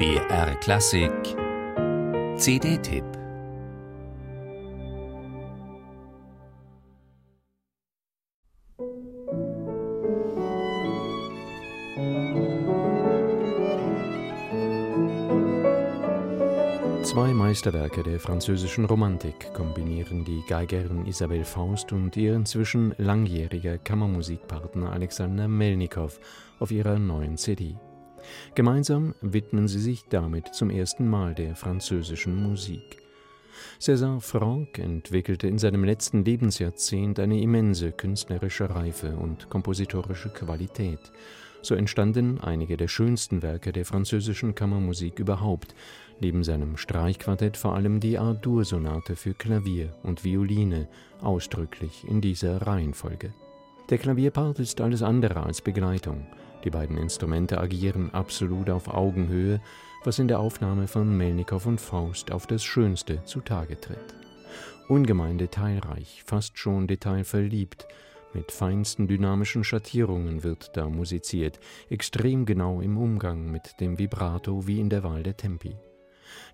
BR 0.00 0.54
Klassik 0.60 1.12
CD-Tipp 2.38 3.04
Zwei 17.02 17.34
Meisterwerke 17.34 18.02
der 18.02 18.18
französischen 18.18 18.86
Romantik 18.86 19.52
kombinieren 19.52 20.24
die 20.24 20.42
Geigerin 20.48 21.04
Isabelle 21.04 21.44
Faust 21.44 21.92
und 21.92 22.16
ihr 22.16 22.34
inzwischen 22.34 22.94
langjähriger 22.96 23.76
Kammermusikpartner 23.76 24.92
Alexander 24.92 25.46
Melnikow 25.46 26.18
auf 26.58 26.70
ihrer 26.70 26.98
neuen 26.98 27.36
CD. 27.36 27.76
Gemeinsam 28.54 29.14
widmen 29.20 29.68
sie 29.68 29.80
sich 29.80 30.04
damit 30.08 30.54
zum 30.54 30.70
ersten 30.70 31.08
Mal 31.08 31.34
der 31.34 31.56
französischen 31.56 32.34
Musik. 32.34 32.98
César 33.80 34.20
Franck 34.20 34.78
entwickelte 34.78 35.46
in 35.46 35.58
seinem 35.58 35.84
letzten 35.84 36.24
Lebensjahrzehnt 36.24 37.18
eine 37.18 37.40
immense 37.40 37.92
künstlerische 37.92 38.70
Reife 38.70 39.16
und 39.16 39.48
kompositorische 39.50 40.30
Qualität. 40.30 41.00
So 41.62 41.74
entstanden 41.74 42.40
einige 42.40 42.76
der 42.76 42.88
schönsten 42.88 43.42
Werke 43.42 43.72
der 43.72 43.84
französischen 43.84 44.54
Kammermusik 44.54 45.18
überhaupt, 45.18 45.74
neben 46.20 46.42
seinem 46.42 46.76
Streichquartett 46.76 47.56
vor 47.56 47.74
allem 47.74 48.00
die 48.00 48.18
A-Dur-Sonate 48.18 49.14
für 49.16 49.34
Klavier 49.34 49.94
und 50.02 50.24
Violine, 50.24 50.88
ausdrücklich 51.20 52.04
in 52.08 52.20
dieser 52.20 52.62
Reihenfolge. 52.62 53.34
Der 53.90 53.98
Klavierpart 53.98 54.60
ist 54.60 54.80
alles 54.80 55.02
andere 55.02 55.42
als 55.42 55.60
Begleitung. 55.62 56.24
Die 56.64 56.70
beiden 56.70 56.96
Instrumente 56.96 57.58
agieren 57.58 58.14
absolut 58.14 58.70
auf 58.70 58.86
Augenhöhe, 58.86 59.60
was 60.04 60.20
in 60.20 60.28
der 60.28 60.38
Aufnahme 60.38 60.86
von 60.86 61.16
Melnikow 61.16 61.66
und 61.66 61.80
Faust 61.80 62.30
auf 62.30 62.46
das 62.46 62.62
Schönste 62.62 63.24
zutage 63.24 63.80
tritt. 63.80 64.14
Ungemein 64.88 65.38
detailreich, 65.38 66.22
fast 66.24 66.56
schon 66.56 66.86
detailverliebt, 66.86 67.88
mit 68.32 68.52
feinsten 68.52 69.08
dynamischen 69.08 69.64
Schattierungen 69.64 70.44
wird 70.44 70.76
da 70.76 70.88
musiziert, 70.88 71.58
extrem 71.88 72.46
genau 72.46 72.80
im 72.80 72.96
Umgang 72.96 73.50
mit 73.50 73.80
dem 73.80 73.98
Vibrato 73.98 74.68
wie 74.68 74.78
in 74.78 74.88
der 74.88 75.02
Wahl 75.02 75.24
der 75.24 75.36
Tempi. 75.36 75.74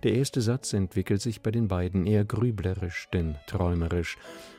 Der 0.03 0.15
erste 0.15 0.41
Satz 0.41 0.73
entwickelt 0.73 1.21
sich 1.21 1.41
bei 1.43 1.51
den 1.51 1.69
beiden 1.69 2.07
eher 2.07 2.25
grüblerisch 2.25 3.09
denn 3.13 3.37
träumerisch, 3.47 4.17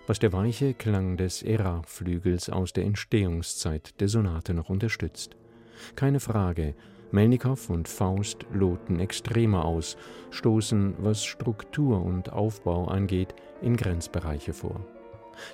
was 0.07 0.19
der 0.19 0.33
weiche 0.33 0.73
Klang 0.73 1.17
des 1.17 1.43
Era-Flügels 1.43 2.49
aus 2.49 2.73
der 2.73 2.85
Entstehungszeit 2.85 3.99
der 3.99 4.07
Sonate 4.07 4.53
noch 4.53 4.69
unterstützt. 4.69 5.35
Keine 5.95 6.19
Frage, 6.19 6.75
Melnikow 7.11 7.69
und 7.69 7.87
Faust 7.87 8.45
loten 8.51 8.99
extremer 8.99 9.65
aus, 9.65 9.97
stoßen, 10.31 10.95
was 10.99 11.23
Struktur 11.23 12.03
und 12.03 12.33
Aufbau 12.33 12.85
angeht, 12.85 13.33
in 13.61 13.77
Grenzbereiche 13.77 14.53
vor. 14.53 14.85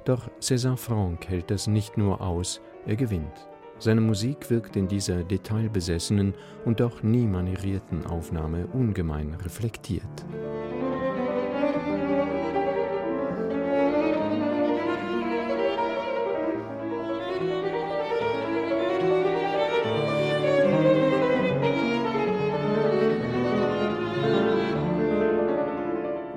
Doch 0.06 0.30
César 0.40 0.78
Franck 0.78 1.28
hält 1.28 1.52
das 1.52 1.68
nicht 1.68 1.98
nur 1.98 2.22
aus, 2.22 2.62
er 2.86 2.96
gewinnt. 2.96 3.48
Seine 3.84 4.00
Musik 4.00 4.50
wirkt 4.50 4.78
in 4.78 4.88
dieser 4.88 5.26
detailbesessenen 5.26 6.36
und 6.64 6.80
doch 6.80 7.04
nie 7.04 7.28
manierierten 7.28 8.06
Aufnahme 8.06 8.66
ungemein 8.68 9.34
reflektiert. 9.34 10.24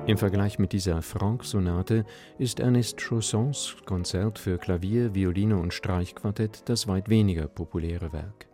Im 0.07 0.19
Vergleich 0.19 0.61
mit 0.61 0.73
dieser 0.73 1.03
Franck-Sonate 1.03 2.05
ist 2.39 2.61
Ernest 2.61 3.01
Chaussons 3.01 3.75
Konzert 3.87 4.39
für 4.39 4.57
Klavier, 4.57 5.17
Violine 5.17 5.57
und 5.57 5.75
Streichquartett 5.75 6.63
das 6.69 6.87
weit 6.87 7.09
weniger 7.09 7.49
populäre 7.49 8.13
Werk. 8.13 8.47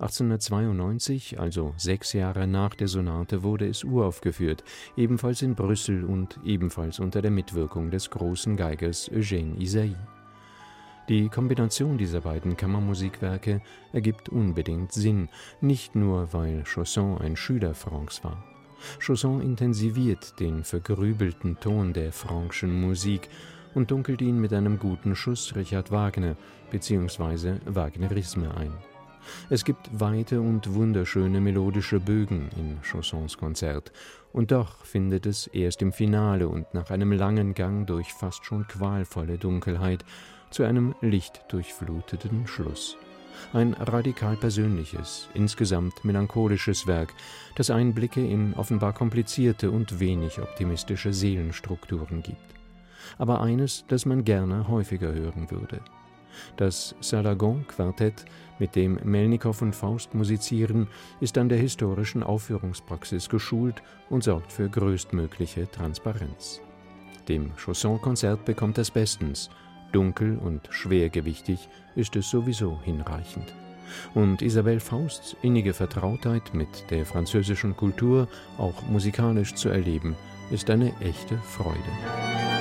1892, 0.00 1.38
also 1.38 1.74
sechs 1.76 2.12
Jahre 2.12 2.48
nach 2.48 2.74
der 2.74 2.88
Sonate, 2.88 3.44
wurde 3.44 3.68
es 3.68 3.84
uraufgeführt, 3.84 4.64
ebenfalls 4.96 5.42
in 5.42 5.54
Brüssel 5.54 6.04
und 6.04 6.40
ebenfalls 6.44 6.98
unter 6.98 7.22
der 7.22 7.30
Mitwirkung 7.30 7.92
des 7.92 8.10
großen 8.10 8.56
Geigers 8.56 9.08
Eugène 9.12 9.56
Isaïe. 9.58 9.96
Die 11.08 11.28
Kombination 11.28 11.98
dieser 11.98 12.22
beiden 12.22 12.56
Kammermusikwerke 12.56 13.62
ergibt 13.92 14.28
unbedingt 14.28 14.90
Sinn, 14.90 15.28
nicht 15.60 15.94
nur 15.94 16.32
weil 16.32 16.64
Chausson 16.64 17.18
ein 17.18 17.36
Schüler 17.36 17.74
Francs 17.74 18.24
war. 18.24 18.55
Chausson 18.98 19.40
intensiviert 19.40 20.38
den 20.40 20.64
vergrübelten 20.64 21.58
Ton 21.60 21.92
der 21.92 22.12
Frankschen 22.12 22.80
Musik 22.80 23.28
und 23.74 23.90
dunkelt 23.90 24.22
ihn 24.22 24.40
mit 24.40 24.52
einem 24.52 24.78
guten 24.78 25.14
Schuss 25.14 25.54
Richard 25.54 25.90
Wagner 25.90 26.36
bzw. 26.70 27.56
Wagnerisme 27.66 28.54
ein. 28.56 28.72
Es 29.50 29.64
gibt 29.64 29.88
weite 29.92 30.40
und 30.40 30.74
wunderschöne 30.74 31.40
melodische 31.40 32.00
Bögen 32.00 32.48
in 32.56 32.78
Chaussons 32.82 33.36
Konzert, 33.36 33.92
und 34.32 34.52
doch 34.52 34.84
findet 34.84 35.26
es 35.26 35.46
erst 35.46 35.82
im 35.82 35.92
Finale 35.92 36.48
und 36.48 36.72
nach 36.74 36.90
einem 36.90 37.12
langen 37.12 37.54
Gang 37.54 37.86
durch 37.86 38.12
fast 38.12 38.44
schon 38.44 38.66
qualvolle 38.66 39.38
Dunkelheit 39.38 40.04
zu 40.50 40.62
einem 40.62 40.94
lichtdurchfluteten 41.00 42.46
Schluss. 42.46 42.96
Ein 43.52 43.74
radikal 43.74 44.36
persönliches, 44.36 45.28
insgesamt 45.34 46.04
melancholisches 46.04 46.86
Werk, 46.86 47.14
das 47.54 47.70
Einblicke 47.70 48.26
in 48.26 48.54
offenbar 48.54 48.92
komplizierte 48.92 49.70
und 49.70 50.00
wenig 50.00 50.40
optimistische 50.40 51.12
Seelenstrukturen 51.12 52.22
gibt. 52.22 52.54
Aber 53.18 53.40
eines, 53.40 53.84
das 53.88 54.04
man 54.04 54.24
gerne 54.24 54.68
häufiger 54.68 55.12
hören 55.12 55.50
würde. 55.50 55.80
Das 56.56 56.94
Salagon-Quartett, 57.00 58.24
mit 58.58 58.76
dem 58.76 58.98
Melnikow 59.04 59.62
und 59.62 59.74
Faust 59.74 60.14
musizieren, 60.14 60.88
ist 61.20 61.38
an 61.38 61.48
der 61.48 61.58
historischen 61.58 62.22
Aufführungspraxis 62.22 63.28
geschult 63.28 63.82
und 64.10 64.24
sorgt 64.24 64.52
für 64.52 64.68
größtmögliche 64.68 65.70
Transparenz. 65.70 66.60
Dem 67.28 67.56
Chausson-Konzert 67.56 68.44
bekommt 68.44 68.78
es 68.78 68.90
bestens– 68.90 69.50
Dunkel 69.92 70.38
und 70.38 70.68
schwergewichtig 70.70 71.68
ist 71.94 72.16
es 72.16 72.30
sowieso 72.30 72.78
hinreichend. 72.82 73.52
Und 74.14 74.42
Isabelle 74.42 74.80
Fausts 74.80 75.36
innige 75.42 75.72
Vertrautheit 75.72 76.54
mit 76.54 76.90
der 76.90 77.06
französischen 77.06 77.76
Kultur 77.76 78.28
auch 78.58 78.82
musikalisch 78.88 79.54
zu 79.54 79.68
erleben, 79.68 80.16
ist 80.50 80.70
eine 80.70 80.92
echte 81.00 81.36
Freude. 81.38 82.55